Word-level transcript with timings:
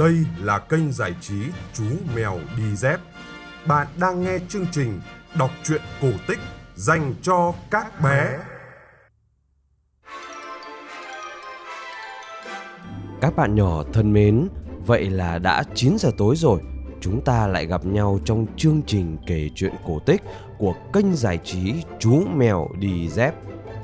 Đây 0.00 0.24
là 0.38 0.58
kênh 0.58 0.92
giải 0.92 1.14
trí 1.20 1.34
Chú 1.74 1.84
Mèo 2.16 2.38
Đi 2.56 2.76
Dép. 2.76 3.00
Bạn 3.66 3.86
đang 4.00 4.24
nghe 4.24 4.38
chương 4.48 4.66
trình 4.72 5.00
đọc 5.38 5.50
truyện 5.64 5.80
cổ 6.02 6.08
tích 6.28 6.38
dành 6.74 7.14
cho 7.22 7.54
các 7.70 8.00
bé. 8.02 8.38
Các 13.20 13.36
bạn 13.36 13.54
nhỏ 13.54 13.82
thân 13.92 14.12
mến, 14.12 14.48
vậy 14.86 15.10
là 15.10 15.38
đã 15.38 15.62
9 15.74 15.96
giờ 15.98 16.10
tối 16.18 16.36
rồi. 16.36 16.60
Chúng 17.00 17.24
ta 17.24 17.46
lại 17.46 17.66
gặp 17.66 17.86
nhau 17.86 18.18
trong 18.24 18.46
chương 18.56 18.82
trình 18.86 19.18
kể 19.26 19.50
chuyện 19.54 19.72
cổ 19.86 19.98
tích 20.06 20.22
của 20.58 20.74
kênh 20.92 21.14
giải 21.14 21.38
trí 21.44 21.74
Chú 21.98 22.24
Mèo 22.34 22.68
Đi 22.78 23.08
Dép. 23.08 23.34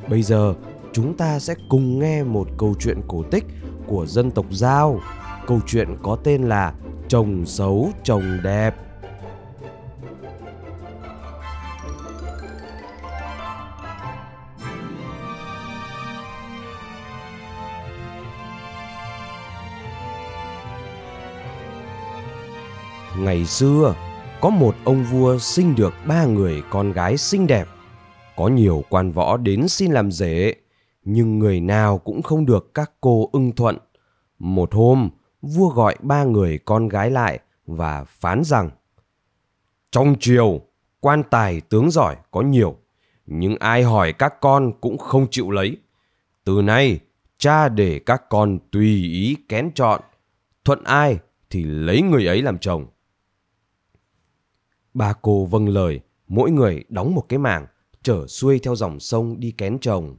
Bây 0.09 0.23
giờ, 0.23 0.55
chúng 0.93 1.17
ta 1.17 1.39
sẽ 1.39 1.55
cùng 1.69 1.99
nghe 1.99 2.23
một 2.23 2.49
câu 2.59 2.75
chuyện 2.81 3.01
cổ 3.09 3.23
tích 3.31 3.45
của 3.87 4.07
dân 4.07 4.31
tộc 4.31 4.47
Giao. 4.51 5.01
Câu 5.47 5.61
chuyện 5.67 5.97
có 6.03 6.17
tên 6.25 6.43
là 6.43 6.75
Chồng 7.09 7.47
xấu 7.47 7.91
chồng 8.05 8.39
đẹp. 8.45 8.75
Ngày 23.19 23.47
xưa, 23.47 23.95
có 24.41 24.51
một 24.51 24.75
ông 24.85 25.05
vua 25.05 25.39
sinh 25.39 25.75
được 25.75 25.95
ba 26.07 26.25
người 26.25 26.63
con 26.71 26.93
gái 26.93 27.17
xinh 27.17 27.47
đẹp. 27.47 27.67
Có 28.37 28.49
nhiều 28.49 28.85
quan 28.91 29.13
võ 29.13 29.37
đến 29.37 29.69
xin 29.69 29.93
làm 29.93 30.11
rể, 30.11 30.55
nhưng 31.05 31.39
người 31.39 31.61
nào 31.61 31.99
cũng 31.99 32.23
không 32.23 32.47
được 32.47 32.75
các 32.75 32.93
cô 33.01 33.31
ưng 33.33 33.53
thuận. 33.53 33.79
Một 34.39 34.75
hôm, 34.75 35.11
vua 35.47 35.69
gọi 35.69 35.97
ba 36.01 36.25
người 36.25 36.59
con 36.65 36.89
gái 36.89 37.11
lại 37.11 37.39
và 37.67 38.05
phán 38.05 38.45
rằng 38.45 38.71
Trong 39.91 40.15
triều, 40.21 40.61
quan 41.01 41.23
tài 41.31 41.61
tướng 41.61 41.91
giỏi 41.91 42.17
có 42.31 42.41
nhiều, 42.41 42.77
nhưng 43.27 43.57
ai 43.57 43.83
hỏi 43.83 44.13
các 44.13 44.41
con 44.41 44.73
cũng 44.81 44.99
không 44.99 45.27
chịu 45.31 45.51
lấy. 45.51 45.77
Từ 46.45 46.63
nay, 46.63 47.01
cha 47.39 47.69
để 47.69 47.99
các 48.07 48.23
con 48.29 48.59
tùy 48.71 48.89
ý 49.03 49.37
kén 49.49 49.71
chọn, 49.75 50.01
thuận 50.65 50.85
ai 50.85 51.19
thì 51.51 51.65
lấy 51.65 52.03
người 52.03 52.27
ấy 52.27 52.43
làm 52.43 52.59
chồng. 52.59 52.87
Ba 54.95 55.13
cô 55.23 55.45
vâng 55.45 55.69
lời, 55.69 56.01
mỗi 56.29 56.51
người 56.51 56.85
đóng 56.89 57.15
một 57.15 57.25
cái 57.29 57.39
mảng, 57.39 57.67
trở 58.03 58.27
xuôi 58.27 58.59
theo 58.59 58.77
dòng 58.77 59.01
sông 59.01 59.41
đi 59.41 59.51
kén 59.51 59.79
chồng. 59.79 60.17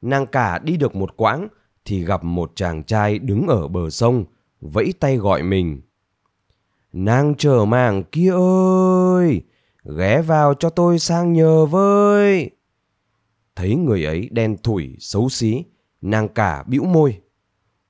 Nàng 0.00 0.26
cả 0.26 0.58
đi 0.58 0.76
được 0.76 0.94
một 0.94 1.16
quãng 1.16 1.48
thì 1.84 2.04
gặp 2.04 2.24
một 2.24 2.52
chàng 2.54 2.82
trai 2.82 3.18
đứng 3.18 3.46
ở 3.46 3.68
bờ 3.68 3.90
sông, 3.90 4.24
vẫy 4.60 4.92
tay 5.00 5.16
gọi 5.16 5.42
mình. 5.42 5.80
Nàng 6.92 7.34
trở 7.38 7.64
màng 7.64 8.04
kia 8.04 8.32
ơi, 8.32 9.42
ghé 9.98 10.22
vào 10.22 10.54
cho 10.54 10.70
tôi 10.70 10.98
sang 10.98 11.32
nhờ 11.32 11.66
với. 11.66 12.50
Thấy 13.56 13.76
người 13.76 14.04
ấy 14.04 14.28
đen 14.32 14.56
thủi, 14.62 14.96
xấu 14.98 15.28
xí, 15.28 15.64
nàng 16.00 16.28
cả 16.28 16.62
bĩu 16.62 16.84
môi. 16.84 17.20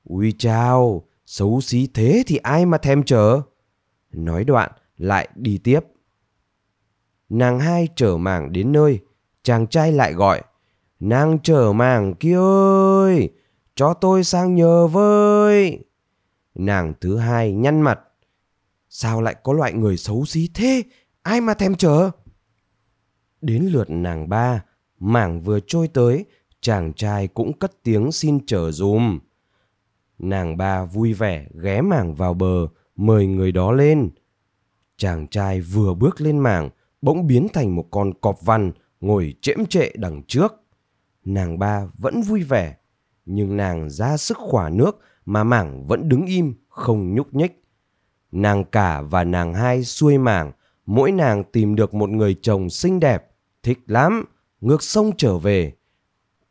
Ui 0.05 0.33
chao 0.39 1.07
xấu 1.27 1.61
xí 1.61 1.89
thế 1.95 2.23
thì 2.27 2.37
ai 2.37 2.67
mà 2.67 2.79
thèm 2.79 3.03
chờ. 3.03 3.41
Nói 4.13 4.45
đoạn, 4.45 4.71
lại 4.97 5.29
đi 5.35 5.59
tiếp. 5.59 5.81
Nàng 7.29 7.61
hai 7.61 7.89
trở 7.97 8.17
màng 8.17 8.53
đến 8.53 8.73
nơi, 8.73 8.99
chàng 9.43 9.67
trai 9.67 9.93
lại 9.93 10.13
gọi. 10.13 10.43
Nàng 11.01 11.39
trở 11.43 11.73
màng 11.73 12.15
kia 12.15 12.37
ơi, 12.37 13.31
cho 13.81 13.95
tôi 13.95 14.25
sang 14.25 14.55
nhờ 14.55 14.87
với. 14.87 15.85
Nàng 16.55 16.95
thứ 17.01 17.17
hai 17.17 17.53
nhăn 17.53 17.81
mặt. 17.81 18.01
Sao 18.89 19.23
lại 19.23 19.37
có 19.43 19.53
loại 19.53 19.73
người 19.73 19.97
xấu 19.97 20.25
xí 20.25 20.51
thế? 20.55 20.83
Ai 21.23 21.41
mà 21.41 21.55
thèm 21.55 21.75
chờ? 21.75 22.11
Đến 23.41 23.63
lượt 23.63 23.91
nàng 23.91 24.29
ba, 24.29 24.65
mảng 24.99 25.41
vừa 25.41 25.61
trôi 25.67 25.89
tới, 25.89 26.25
chàng 26.61 26.93
trai 26.93 27.29
cũng 27.29 27.59
cất 27.59 27.83
tiếng 27.83 28.13
xin 28.13 28.47
chờ 28.47 28.71
dùm. 28.71 29.19
Nàng 30.19 30.57
ba 30.57 30.85
vui 30.85 31.13
vẻ 31.13 31.47
ghé 31.63 31.81
mảng 31.81 32.15
vào 32.15 32.35
bờ, 32.35 32.67
mời 32.97 33.27
người 33.27 33.53
đó 33.53 33.73
lên. 33.73 34.11
Chàng 34.97 35.27
trai 35.27 35.61
vừa 35.61 35.95
bước 35.95 36.21
lên 36.21 36.39
mảng, 36.39 36.71
bỗng 37.03 37.27
biến 37.27 37.49
thành 37.53 37.77
một 37.77 37.87
con 37.91 38.13
cọp 38.21 38.43
văn 38.43 38.73
ngồi 39.01 39.35
chễm 39.41 39.67
trệ 39.67 39.91
đằng 39.95 40.23
trước. 40.23 40.55
Nàng 41.25 41.59
ba 41.59 41.87
vẫn 41.99 42.23
vui 42.23 42.43
vẻ, 42.43 42.77
nhưng 43.35 43.57
nàng 43.57 43.91
ra 43.91 44.17
sức 44.17 44.39
khỏa 44.39 44.69
nước 44.69 45.01
mà 45.25 45.45
mảng 45.45 45.85
vẫn 45.85 46.09
đứng 46.09 46.27
im, 46.27 46.55
không 46.69 47.15
nhúc 47.15 47.35
nhích. 47.35 47.65
Nàng 48.33 48.65
cả 48.65 49.03
và 49.03 49.25
nàng 49.25 49.55
hai 49.55 49.85
xuôi 49.85 50.19
mảng, 50.19 50.53
mỗi 50.87 51.13
nàng 51.13 51.45
tìm 51.45 51.75
được 51.75 51.95
một 51.95 52.11
người 52.11 52.37
chồng 52.43 52.71
xinh 52.71 53.01
đẹp, 53.01 53.31
thích 53.63 53.79
lắm, 53.87 54.25
ngược 54.61 54.83
sông 54.83 55.11
trở 55.17 55.39
về. 55.39 55.73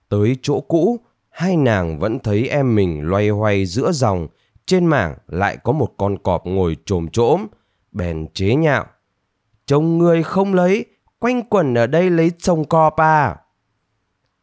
Tới 0.09 0.37
chỗ 0.41 0.59
cũ, 0.59 0.99
hai 1.29 1.57
nàng 1.57 1.99
vẫn 1.99 2.19
thấy 2.19 2.47
em 2.47 2.75
mình 2.75 3.01
loay 3.01 3.29
hoay 3.29 3.65
giữa 3.65 3.91
dòng, 3.91 4.27
trên 4.65 4.85
mảng 4.85 5.17
lại 5.27 5.57
có 5.63 5.71
một 5.71 5.89
con 5.97 6.17
cọp 6.17 6.45
ngồi 6.45 6.77
trồm 6.85 7.07
trỗm, 7.07 7.47
bèn 7.91 8.27
chế 8.33 8.55
nhạo. 8.55 8.85
Chồng 9.65 9.97
người 9.97 10.23
không 10.23 10.53
lấy, 10.53 10.85
quanh 11.19 11.41
quẩn 11.41 11.73
ở 11.73 11.87
đây 11.87 12.09
lấy 12.09 12.31
chồng 12.37 12.65
cọp 12.65 12.95
à. 12.95 13.37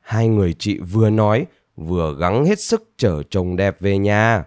Hai 0.00 0.28
người 0.28 0.54
chị 0.58 0.78
vừa 0.78 1.10
nói, 1.10 1.46
vừa 1.76 2.16
gắng 2.18 2.44
hết 2.44 2.60
sức 2.60 2.90
chở 2.96 3.22
chồng 3.30 3.56
đẹp 3.56 3.80
về 3.80 3.98
nhà. 3.98 4.44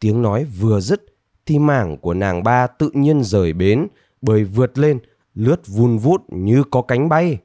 Tiếng 0.00 0.22
nói 0.22 0.44
vừa 0.44 0.80
dứt, 0.80 1.04
thì 1.46 1.58
mảng 1.58 1.96
của 1.98 2.14
nàng 2.14 2.42
ba 2.42 2.66
tự 2.66 2.90
nhiên 2.94 3.22
rời 3.24 3.52
bến, 3.52 3.88
bơi 4.22 4.44
vượt 4.44 4.78
lên, 4.78 4.98
lướt 5.34 5.66
vun 5.66 5.98
vút 5.98 6.22
như 6.28 6.64
có 6.70 6.82
cánh 6.82 7.08
bay. 7.08 7.38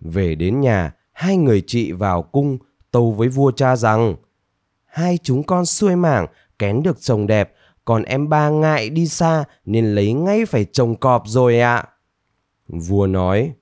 Về 0.00 0.34
đến 0.34 0.60
nhà, 0.60 0.92
hai 1.12 1.36
người 1.36 1.62
chị 1.66 1.92
vào 1.92 2.22
cung 2.22 2.58
tâu 2.90 3.12
với 3.12 3.28
vua 3.28 3.50
cha 3.50 3.76
rằng 3.76 4.16
hai 4.84 5.18
chúng 5.22 5.42
con 5.42 5.66
xuôi 5.66 5.96
mảng 5.96 6.26
kén 6.58 6.82
được 6.82 7.00
chồng 7.00 7.26
đẹp 7.26 7.52
còn 7.84 8.02
em 8.02 8.28
ba 8.28 8.50
ngại 8.50 8.90
đi 8.90 9.06
xa 9.06 9.44
nên 9.64 9.94
lấy 9.94 10.12
ngay 10.12 10.46
phải 10.46 10.64
chồng 10.64 10.96
cọp 10.96 11.22
rồi 11.26 11.60
ạ. 11.60 11.84
Vua 12.68 13.06
nói, 13.06 13.52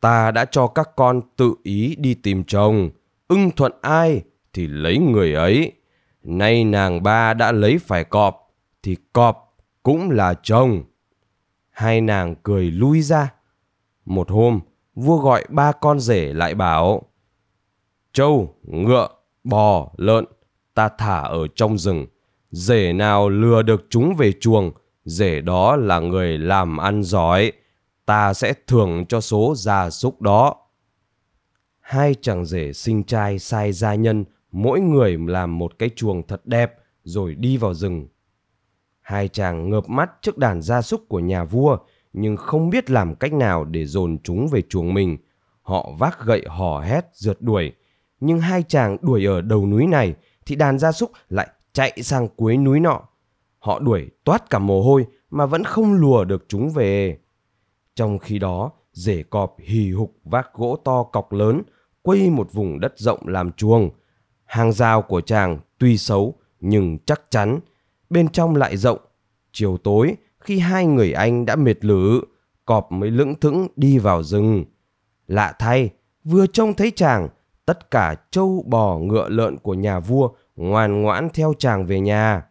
ta 0.00 0.30
đã 0.30 0.44
cho 0.44 0.66
các 0.66 0.88
con 0.96 1.20
tự 1.36 1.54
ý 1.62 1.96
đi 1.96 2.14
tìm 2.14 2.44
chồng, 2.44 2.90
ưng 3.28 3.50
thuận 3.50 3.72
ai 3.82 4.22
thì 4.52 4.66
lấy 4.66 4.98
người 4.98 5.34
ấy. 5.34 5.72
Nay 6.22 6.64
nàng 6.64 7.02
ba 7.02 7.34
đã 7.34 7.52
lấy 7.52 7.78
phải 7.78 8.04
cọp, 8.04 8.54
thì 8.82 8.96
cọp 9.12 9.56
cũng 9.82 10.10
là 10.10 10.34
chồng. 10.42 10.84
Hai 11.70 12.00
nàng 12.00 12.34
cười 12.42 12.70
lui 12.70 13.02
ra. 13.02 13.32
Một 14.04 14.30
hôm, 14.30 14.60
vua 14.94 15.18
gọi 15.18 15.44
ba 15.48 15.72
con 15.72 16.00
rể 16.00 16.32
lại 16.32 16.54
bảo, 16.54 17.02
Trâu, 18.12 18.54
ngựa, 18.62 19.08
bò, 19.44 19.92
lợn, 19.96 20.24
ta 20.74 20.88
thả 20.98 21.20
ở 21.20 21.46
trong 21.54 21.78
rừng 21.78 22.06
rể 22.56 22.92
nào 22.92 23.28
lừa 23.28 23.62
được 23.62 23.86
chúng 23.90 24.14
về 24.14 24.32
chuồng, 24.40 24.70
rể 25.04 25.40
đó 25.40 25.76
là 25.76 26.00
người 26.00 26.38
làm 26.38 26.76
ăn 26.76 27.02
giỏi, 27.02 27.52
ta 28.06 28.34
sẽ 28.34 28.54
thưởng 28.66 29.06
cho 29.08 29.20
số 29.20 29.54
gia 29.56 29.90
súc 29.90 30.22
đó. 30.22 30.56
Hai 31.86 32.14
chàng 32.14 32.44
rể 32.44 32.72
sinh 32.72 33.04
trai 33.04 33.38
sai 33.38 33.72
gia 33.72 33.94
nhân, 33.94 34.24
mỗi 34.52 34.80
người 34.80 35.18
làm 35.18 35.58
một 35.58 35.78
cái 35.78 35.90
chuồng 35.96 36.26
thật 36.26 36.46
đẹp 36.46 36.74
rồi 37.04 37.34
đi 37.34 37.56
vào 37.56 37.74
rừng. 37.74 38.08
Hai 39.00 39.28
chàng 39.28 39.70
ngợp 39.70 39.88
mắt 39.88 40.10
trước 40.22 40.38
đàn 40.38 40.62
gia 40.62 40.82
súc 40.82 41.08
của 41.08 41.18
nhà 41.18 41.44
vua, 41.44 41.78
nhưng 42.12 42.36
không 42.36 42.70
biết 42.70 42.90
làm 42.90 43.14
cách 43.14 43.32
nào 43.32 43.64
để 43.64 43.86
dồn 43.86 44.18
chúng 44.24 44.48
về 44.48 44.62
chuồng 44.68 44.94
mình. 44.94 45.16
Họ 45.62 45.90
vác 45.98 46.24
gậy 46.24 46.42
hò 46.48 46.80
hét 46.80 47.06
rượt 47.12 47.42
đuổi, 47.42 47.72
nhưng 48.20 48.40
hai 48.40 48.62
chàng 48.62 48.96
đuổi 49.02 49.26
ở 49.26 49.40
đầu 49.40 49.66
núi 49.66 49.86
này 49.86 50.14
thì 50.46 50.56
đàn 50.56 50.78
gia 50.78 50.92
súc 50.92 51.10
lại 51.28 51.48
chạy 51.72 52.02
sang 52.02 52.28
cuối 52.36 52.56
núi 52.56 52.80
nọ. 52.80 53.02
Họ 53.58 53.78
đuổi 53.78 54.10
toát 54.24 54.50
cả 54.50 54.58
mồ 54.58 54.82
hôi 54.82 55.06
mà 55.30 55.46
vẫn 55.46 55.64
không 55.64 55.94
lùa 55.94 56.24
được 56.24 56.44
chúng 56.48 56.70
về. 56.70 57.18
Trong 57.94 58.18
khi 58.18 58.38
đó, 58.38 58.70
rể 58.92 59.22
cọp 59.22 59.56
hì 59.58 59.92
hục 59.92 60.16
vác 60.24 60.54
gỗ 60.54 60.76
to 60.84 61.02
cọc 61.02 61.32
lớn, 61.32 61.62
quây 62.06 62.30
một 62.30 62.52
vùng 62.52 62.80
đất 62.80 62.92
rộng 62.96 63.28
làm 63.28 63.52
chuồng. 63.52 63.90
Hàng 64.44 64.72
rào 64.72 65.02
của 65.02 65.20
chàng 65.20 65.58
tuy 65.78 65.98
xấu 65.98 66.34
nhưng 66.60 66.98
chắc 67.06 67.22
chắn, 67.30 67.60
bên 68.10 68.28
trong 68.28 68.56
lại 68.56 68.76
rộng. 68.76 68.98
Chiều 69.52 69.76
tối, 69.76 70.16
khi 70.40 70.58
hai 70.58 70.86
người 70.86 71.12
anh 71.12 71.46
đã 71.46 71.56
mệt 71.56 71.84
lử, 71.84 72.20
cọp 72.64 72.92
mới 72.92 73.10
lững 73.10 73.34
thững 73.34 73.68
đi 73.76 73.98
vào 73.98 74.22
rừng. 74.22 74.64
Lạ 75.26 75.54
thay, 75.58 75.90
vừa 76.24 76.46
trông 76.46 76.74
thấy 76.74 76.90
chàng, 76.96 77.28
tất 77.64 77.90
cả 77.90 78.14
trâu 78.30 78.64
bò 78.66 78.98
ngựa 78.98 79.28
lợn 79.28 79.56
của 79.58 79.74
nhà 79.74 80.00
vua 80.00 80.30
ngoan 80.56 81.02
ngoãn 81.02 81.28
theo 81.34 81.52
chàng 81.58 81.86
về 81.86 82.00
nhà. 82.00 82.46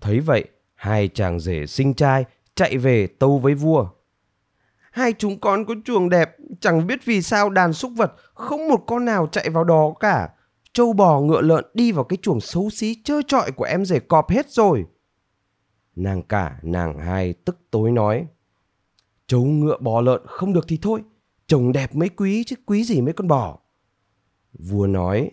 Thấy 0.00 0.20
vậy, 0.20 0.44
hai 0.74 1.08
chàng 1.08 1.40
rể 1.40 1.66
sinh 1.66 1.94
trai 1.94 2.24
chạy 2.54 2.78
về 2.78 3.06
tâu 3.06 3.38
với 3.38 3.54
vua. 3.54 3.88
Hai 4.98 5.12
chúng 5.12 5.40
con 5.40 5.64
có 5.64 5.74
chuồng 5.84 6.08
đẹp, 6.08 6.36
chẳng 6.60 6.86
biết 6.86 7.04
vì 7.04 7.22
sao 7.22 7.50
đàn 7.50 7.72
súc 7.72 7.92
vật 7.96 8.12
không 8.34 8.68
một 8.68 8.84
con 8.86 9.04
nào 9.04 9.26
chạy 9.26 9.50
vào 9.50 9.64
đó 9.64 9.94
cả. 10.00 10.28
Châu 10.72 10.92
bò 10.92 11.20
ngựa 11.20 11.40
lợn 11.40 11.64
đi 11.74 11.92
vào 11.92 12.04
cái 12.04 12.16
chuồng 12.22 12.40
xấu 12.40 12.70
xí 12.70 13.02
trơ 13.04 13.22
trọi 13.26 13.52
của 13.52 13.64
em 13.64 13.84
rể 13.84 14.00
cọp 14.00 14.30
hết 14.30 14.50
rồi. 14.50 14.84
Nàng 15.96 16.22
cả, 16.22 16.58
nàng 16.62 16.98
hai 16.98 17.32
tức 17.32 17.58
tối 17.70 17.92
nói. 17.92 18.26
Châu 19.26 19.44
ngựa 19.44 19.76
bò 19.80 20.00
lợn 20.00 20.22
không 20.26 20.52
được 20.52 20.64
thì 20.68 20.78
thôi, 20.82 21.02
chồng 21.46 21.72
đẹp 21.72 21.94
mới 21.94 22.08
quý 22.08 22.44
chứ 22.44 22.56
quý 22.66 22.84
gì 22.84 23.00
mấy 23.00 23.12
con 23.12 23.28
bò. 23.28 23.58
Vua 24.52 24.86
nói, 24.86 25.30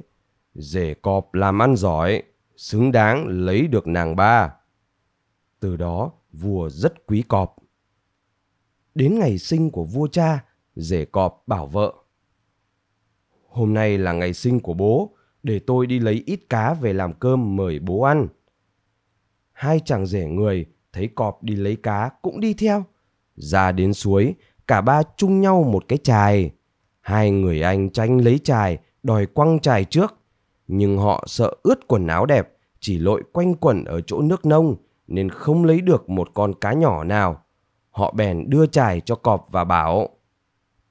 rể 0.54 0.94
cọp 0.94 1.34
làm 1.34 1.62
ăn 1.62 1.76
giỏi, 1.76 2.24
xứng 2.58 2.92
đáng 2.92 3.28
lấy 3.28 3.68
được 3.68 3.88
nàng 3.88 4.16
ba. 4.16 4.54
Từ 5.60 5.78
đó, 5.78 6.12
vua 6.32 6.70
rất 6.70 7.08
quý 7.08 7.24
cọp. 7.28 7.56
Đến 8.95 9.19
ngày 9.19 9.38
sinh 9.38 9.71
của 9.71 9.83
vua 9.83 10.07
cha, 10.07 10.44
rể 10.75 11.06
cọp 11.06 11.44
bảo 11.47 11.68
vợ. 11.68 11.94
Hôm 13.47 13.74
nay 13.74 13.97
là 13.97 14.13
ngày 14.13 14.33
sinh 14.33 14.59
của 14.59 14.74
bố, 14.74 15.15
để 15.44 15.59
tôi 15.59 15.88
đi 15.88 16.00
lấy 16.00 16.24
ít 16.25 16.39
cá 16.50 16.74
về 16.74 16.94
làm 16.94 17.13
cơm 17.13 17.56
mời 17.56 17.80
bố 17.80 18.01
ăn. 18.01 18.27
Hai 19.51 19.80
chàng 19.86 20.06
rể 20.06 20.25
người 20.25 20.65
thấy 20.94 21.09
cọp 21.15 21.44
đi 21.44 21.56
lấy 21.56 21.75
cá 21.75 22.09
cũng 22.21 22.39
đi 22.39 22.53
theo. 22.53 22.83
Ra 23.36 23.71
đến 23.71 23.94
suối, 23.94 24.36
cả 24.68 24.81
ba 24.81 25.01
chung 25.18 25.42
nhau 25.42 25.63
một 25.63 25.88
cái 25.88 25.97
chài. 25.97 26.51
Hai 27.01 27.31
người 27.31 27.62
anh 27.62 27.89
tranh 27.89 28.21
lấy 28.21 28.39
chài, 28.39 28.77
đòi 29.03 29.25
quăng 29.25 29.59
chài 29.59 29.86
trước. 29.86 30.15
Nhưng 30.68 30.97
họ 30.97 31.24
sợ 31.27 31.51
ướt 31.63 31.88
quần 31.88 32.07
áo 32.07 32.25
đẹp, 32.25 32.57
chỉ 32.80 33.00
lội 33.00 33.24
quanh 33.33 33.56
quẩn 33.56 33.86
ở 33.86 34.01
chỗ 34.01 34.21
nước 34.21 34.45
nông, 34.45 34.75
nên 35.07 35.30
không 35.30 35.65
lấy 35.65 35.81
được 35.81 36.09
một 36.09 36.30
con 36.33 36.53
cá 36.59 36.74
nhỏ 36.74 37.03
nào. 37.03 37.44
Họ 37.95 38.12
bèn 38.12 38.50
đưa 38.50 38.65
chài 38.65 39.01
cho 39.01 39.15
cọp 39.15 39.47
và 39.51 39.63
bảo, 39.63 40.09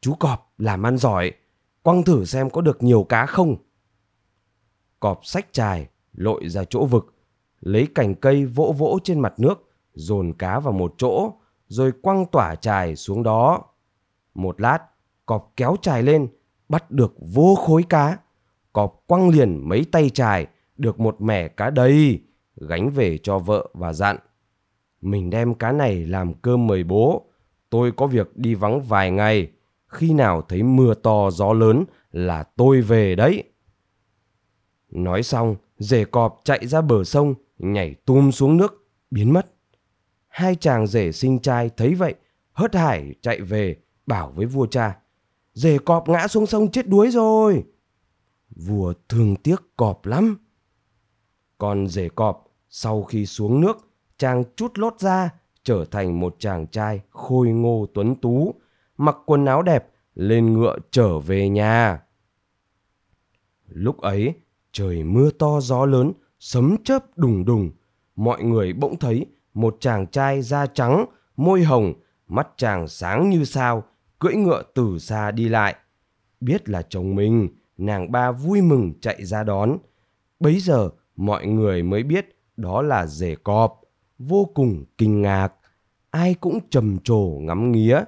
Chú 0.00 0.14
cọp 0.14 0.52
làm 0.58 0.86
ăn 0.86 0.98
giỏi, 0.98 1.32
quăng 1.82 2.02
thử 2.02 2.24
xem 2.24 2.50
có 2.50 2.60
được 2.60 2.82
nhiều 2.82 3.04
cá 3.08 3.26
không. 3.26 3.56
Cọp 5.00 5.20
sách 5.24 5.46
chài, 5.52 5.88
lội 6.12 6.48
ra 6.48 6.64
chỗ 6.70 6.86
vực, 6.86 7.14
lấy 7.60 7.88
cành 7.94 8.14
cây 8.14 8.46
vỗ 8.46 8.74
vỗ 8.78 8.98
trên 9.04 9.20
mặt 9.20 9.34
nước, 9.38 9.70
dồn 9.94 10.32
cá 10.32 10.60
vào 10.60 10.72
một 10.72 10.94
chỗ, 10.98 11.32
rồi 11.68 11.92
quăng 12.02 12.26
tỏa 12.26 12.54
chài 12.54 12.96
xuống 12.96 13.22
đó. 13.22 13.62
Một 14.34 14.60
lát, 14.60 14.78
cọp 15.26 15.52
kéo 15.56 15.76
chài 15.82 16.02
lên, 16.02 16.28
bắt 16.68 16.90
được 16.90 17.14
vô 17.18 17.54
khối 17.54 17.82
cá. 17.82 18.18
Cọp 18.72 19.02
quăng 19.06 19.28
liền 19.28 19.68
mấy 19.68 19.86
tay 19.92 20.10
chài, 20.10 20.46
được 20.76 21.00
một 21.00 21.20
mẻ 21.20 21.48
cá 21.48 21.70
đầy, 21.70 22.22
gánh 22.56 22.90
về 22.90 23.18
cho 23.22 23.38
vợ 23.38 23.68
và 23.74 23.92
dặn. 23.92 24.16
Mình 25.04 25.30
đem 25.30 25.54
cá 25.54 25.72
này 25.72 26.06
làm 26.06 26.34
cơm 26.34 26.66
mời 26.66 26.84
bố, 26.84 27.26
tôi 27.70 27.92
có 27.92 28.06
việc 28.06 28.36
đi 28.36 28.54
vắng 28.54 28.80
vài 28.80 29.10
ngày, 29.10 29.50
khi 29.86 30.12
nào 30.12 30.42
thấy 30.42 30.62
mưa 30.62 30.94
to 30.94 31.30
gió 31.30 31.52
lớn 31.52 31.84
là 32.12 32.42
tôi 32.42 32.80
về 32.80 33.14
đấy. 33.14 33.44
Nói 34.90 35.22
xong, 35.22 35.56
rể 35.78 36.04
cọp 36.04 36.40
chạy 36.44 36.66
ra 36.66 36.80
bờ 36.80 37.04
sông, 37.04 37.34
nhảy 37.58 37.94
tum 37.94 38.30
xuống 38.30 38.56
nước, 38.56 38.88
biến 39.10 39.32
mất. 39.32 39.46
Hai 40.28 40.54
chàng 40.54 40.86
rể 40.86 41.12
sinh 41.12 41.38
trai 41.38 41.70
thấy 41.76 41.94
vậy, 41.94 42.14
hớt 42.52 42.74
hải 42.74 43.14
chạy 43.20 43.40
về, 43.40 43.76
bảo 44.06 44.32
với 44.36 44.46
vua 44.46 44.66
cha. 44.66 44.98
Rể 45.52 45.78
cọp 45.78 46.08
ngã 46.08 46.28
xuống 46.28 46.46
sông 46.46 46.70
chết 46.70 46.88
đuối 46.88 47.10
rồi. 47.10 47.64
Vua 48.56 48.94
thương 49.08 49.36
tiếc 49.36 49.62
cọp 49.76 50.06
lắm. 50.06 50.38
Còn 51.58 51.86
rể 51.88 52.08
cọp, 52.08 52.48
sau 52.68 53.02
khi 53.02 53.26
xuống 53.26 53.60
nước, 53.60 53.93
chàng 54.18 54.44
chút 54.56 54.78
lót 54.78 55.00
ra, 55.00 55.30
trở 55.62 55.84
thành 55.90 56.20
một 56.20 56.36
chàng 56.38 56.66
trai 56.66 57.00
khôi 57.10 57.48
ngô 57.48 57.86
tuấn 57.94 58.14
tú, 58.14 58.54
mặc 58.96 59.16
quần 59.26 59.44
áo 59.44 59.62
đẹp, 59.62 59.90
lên 60.14 60.52
ngựa 60.52 60.76
trở 60.90 61.18
về 61.18 61.48
nhà. 61.48 62.02
Lúc 63.68 64.00
ấy, 64.00 64.34
trời 64.72 65.04
mưa 65.04 65.30
to 65.30 65.60
gió 65.60 65.86
lớn, 65.86 66.12
sấm 66.38 66.76
chớp 66.84 67.18
đùng 67.18 67.44
đùng. 67.44 67.70
Mọi 68.16 68.42
người 68.42 68.72
bỗng 68.72 68.98
thấy 68.98 69.26
một 69.54 69.76
chàng 69.80 70.06
trai 70.06 70.42
da 70.42 70.66
trắng, 70.66 71.06
môi 71.36 71.62
hồng, 71.62 71.94
mắt 72.28 72.48
chàng 72.56 72.88
sáng 72.88 73.30
như 73.30 73.44
sao, 73.44 73.84
cưỡi 74.18 74.34
ngựa 74.34 74.62
từ 74.74 74.98
xa 74.98 75.30
đi 75.30 75.48
lại. 75.48 75.74
Biết 76.40 76.68
là 76.68 76.82
chồng 76.82 77.14
mình, 77.14 77.48
nàng 77.76 78.12
ba 78.12 78.32
vui 78.32 78.62
mừng 78.62 78.92
chạy 79.00 79.24
ra 79.24 79.44
đón. 79.44 79.78
Bấy 80.40 80.60
giờ 80.60 80.90
mọi 81.16 81.46
người 81.46 81.82
mới 81.82 82.02
biết 82.02 82.36
đó 82.56 82.82
là 82.82 83.06
rể 83.06 83.34
cọp, 83.34 83.80
vô 84.28 84.44
cùng 84.54 84.84
kinh 84.98 85.22
ngạc. 85.22 85.54
Ai 86.10 86.34
cũng 86.34 86.58
trầm 86.70 86.98
trồ 87.04 87.38
ngắm 87.40 87.72
nghía. 87.72 88.00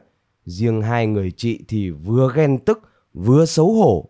Riêng 0.44 0.82
hai 0.82 1.06
người 1.06 1.32
chị 1.36 1.64
thì 1.68 1.90
vừa 1.90 2.32
ghen 2.34 2.58
tức, 2.58 2.80
vừa 3.14 3.46
xấu 3.46 3.72
hổ. 3.72 4.08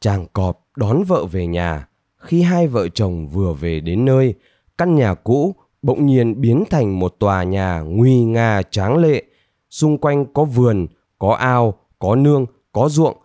Chàng 0.00 0.26
cọp 0.32 0.66
đón 0.76 1.02
vợ 1.02 1.26
về 1.26 1.46
nhà. 1.46 1.88
Khi 2.16 2.42
hai 2.42 2.68
vợ 2.68 2.88
chồng 2.88 3.28
vừa 3.28 3.52
về 3.52 3.80
đến 3.80 4.04
nơi, 4.04 4.34
căn 4.78 4.94
nhà 4.94 5.14
cũ 5.14 5.54
bỗng 5.82 6.06
nhiên 6.06 6.40
biến 6.40 6.64
thành 6.70 6.98
một 6.98 7.16
tòa 7.18 7.42
nhà 7.42 7.80
nguy 7.80 8.24
nga 8.24 8.62
tráng 8.70 8.96
lệ. 8.96 9.24
Xung 9.70 9.98
quanh 9.98 10.32
có 10.32 10.44
vườn, 10.44 10.86
có 11.18 11.32
ao, 11.32 11.74
có 11.98 12.16
nương, 12.16 12.46
có 12.72 12.88
ruộng. 12.88 13.16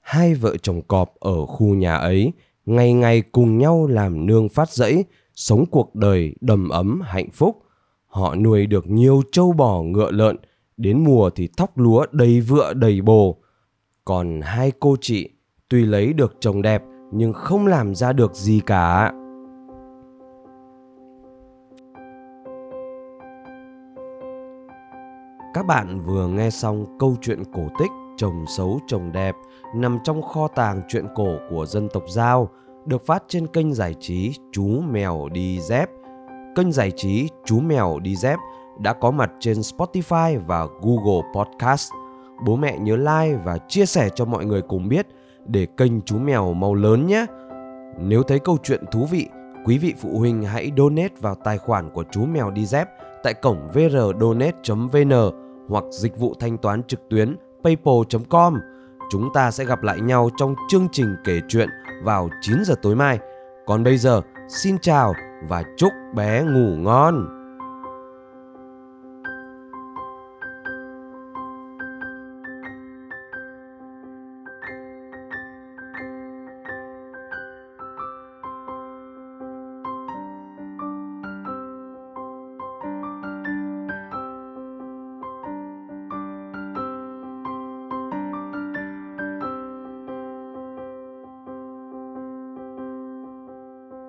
Hai 0.00 0.34
vợ 0.34 0.56
chồng 0.62 0.82
cọp 0.82 1.14
ở 1.20 1.46
khu 1.46 1.74
nhà 1.74 1.96
ấy 1.96 2.32
ngày 2.68 2.92
ngày 2.92 3.22
cùng 3.22 3.58
nhau 3.58 3.86
làm 3.86 4.26
nương 4.26 4.48
phát 4.48 4.70
dẫy, 4.70 5.04
sống 5.38 5.64
cuộc 5.70 5.94
đời 5.94 6.34
đầm 6.40 6.68
ấm 6.68 7.00
hạnh 7.04 7.30
phúc. 7.30 7.62
Họ 8.06 8.34
nuôi 8.34 8.66
được 8.66 8.86
nhiều 8.86 9.22
trâu 9.32 9.52
bò 9.52 9.82
ngựa 9.82 10.10
lợn, 10.10 10.36
đến 10.76 11.04
mùa 11.04 11.30
thì 11.30 11.48
thóc 11.56 11.78
lúa 11.78 12.06
đầy 12.12 12.40
vựa 12.40 12.74
đầy 12.74 13.00
bồ. 13.00 13.36
Còn 14.04 14.40
hai 14.42 14.72
cô 14.80 14.96
chị 15.00 15.30
tuy 15.68 15.84
lấy 15.84 16.12
được 16.12 16.36
chồng 16.40 16.62
đẹp 16.62 16.82
nhưng 17.12 17.32
không 17.32 17.66
làm 17.66 17.94
ra 17.94 18.12
được 18.12 18.34
gì 18.34 18.60
cả. 18.66 19.12
Các 25.54 25.66
bạn 25.66 26.00
vừa 26.06 26.28
nghe 26.28 26.50
xong 26.50 26.98
câu 26.98 27.16
chuyện 27.20 27.42
cổ 27.52 27.68
tích 27.78 27.90
Chồng 28.16 28.44
xấu 28.56 28.80
chồng 28.86 29.12
đẹp 29.12 29.34
nằm 29.74 29.98
trong 30.04 30.22
kho 30.22 30.48
tàng 30.48 30.82
truyện 30.88 31.06
cổ 31.14 31.36
của 31.50 31.66
dân 31.66 31.88
tộc 31.92 32.02
Giao 32.08 32.48
được 32.88 33.06
phát 33.06 33.24
trên 33.28 33.46
kênh 33.46 33.74
giải 33.74 33.94
trí 34.00 34.34
Chú 34.52 34.80
Mèo 34.80 35.28
Đi 35.32 35.60
Dép. 35.60 35.88
Kênh 36.56 36.72
giải 36.72 36.90
trí 36.90 37.28
Chú 37.44 37.60
Mèo 37.60 37.98
Đi 37.98 38.16
Dép 38.16 38.38
đã 38.80 38.92
có 38.92 39.10
mặt 39.10 39.30
trên 39.40 39.56
Spotify 39.58 40.40
và 40.46 40.66
Google 40.82 41.28
Podcast. 41.34 41.92
Bố 42.46 42.56
mẹ 42.56 42.78
nhớ 42.78 42.96
like 42.96 43.38
và 43.44 43.58
chia 43.68 43.86
sẻ 43.86 44.08
cho 44.14 44.24
mọi 44.24 44.44
người 44.44 44.62
cùng 44.62 44.88
biết 44.88 45.06
để 45.46 45.66
kênh 45.76 46.00
Chú 46.00 46.18
Mèo 46.18 46.54
mau 46.54 46.74
lớn 46.74 47.06
nhé. 47.06 47.26
Nếu 48.00 48.22
thấy 48.22 48.38
câu 48.38 48.58
chuyện 48.62 48.84
thú 48.90 49.06
vị, 49.10 49.28
quý 49.64 49.78
vị 49.78 49.94
phụ 50.00 50.18
huynh 50.18 50.42
hãy 50.42 50.70
donate 50.76 51.14
vào 51.20 51.34
tài 51.34 51.58
khoản 51.58 51.90
của 51.90 52.04
Chú 52.10 52.24
Mèo 52.24 52.50
Đi 52.50 52.66
Dép 52.66 52.88
tại 53.22 53.34
cổng 53.34 53.68
vrdonate.vn 53.74 55.12
hoặc 55.68 55.84
dịch 55.90 56.18
vụ 56.18 56.34
thanh 56.40 56.58
toán 56.58 56.82
trực 56.82 57.00
tuyến 57.10 57.36
paypal.com. 57.64 58.54
Chúng 59.10 59.32
ta 59.32 59.50
sẽ 59.50 59.64
gặp 59.64 59.82
lại 59.82 60.00
nhau 60.00 60.30
trong 60.36 60.54
chương 60.68 60.88
trình 60.92 61.16
kể 61.24 61.40
chuyện 61.48 61.68
vào 62.02 62.28
9 62.40 62.64
giờ 62.64 62.74
tối 62.82 62.96
mai. 62.96 63.18
Còn 63.66 63.84
bây 63.84 63.96
giờ, 63.98 64.22
xin 64.48 64.78
chào 64.78 65.14
và 65.48 65.62
chúc 65.76 65.92
bé 66.14 66.42
ngủ 66.42 66.76
ngon. 66.76 67.37